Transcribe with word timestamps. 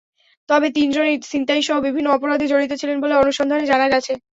তবে 0.49 0.67
তিনজনই 0.77 1.15
ছিনতাইসহ 1.29 1.75
বিভিন্ন 1.87 2.07
অপরাধে 2.11 2.45
জড়িত 2.51 2.71
ছিলেন 2.81 2.97
বলে 3.03 3.15
অনুসন্ধানে 3.15 3.65
জানা 3.71 3.87
গেছে। 3.93 4.13